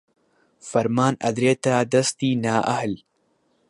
فەرمان 0.69 1.13
ئەدرێتە 1.23 1.75
دەستی 1.93 2.39
نائەهل 2.43 2.93